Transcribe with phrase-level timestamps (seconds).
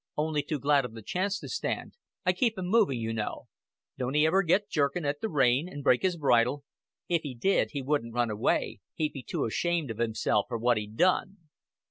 [0.17, 1.93] Only too glad of the chance to stand.
[2.25, 3.43] I keep him moving, you know."
[3.99, 6.63] "Don't he ever get jerking at the rein, and break his bridle?"
[7.07, 8.79] "If he did he wouldn't run away.
[8.95, 11.37] He'd be too ashamed of himself for what he'd done."